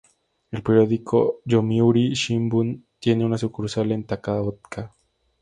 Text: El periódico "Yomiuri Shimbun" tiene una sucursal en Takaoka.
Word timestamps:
El 0.49 0.63
periódico 0.63 1.41
"Yomiuri 1.45 2.15
Shimbun" 2.15 2.87
tiene 2.97 3.23
una 3.23 3.37
sucursal 3.37 3.91
en 3.91 4.03
Takaoka. 4.03 4.91